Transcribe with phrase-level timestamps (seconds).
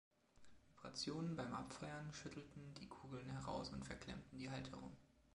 [0.65, 4.97] Vibrationen beim Abfeuern schüttelten die Kugeln heraus und verklemmten die Halterung.